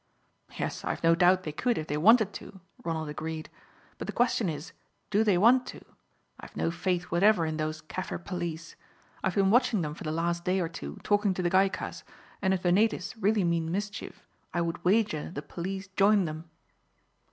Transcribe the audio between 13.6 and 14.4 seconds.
mischief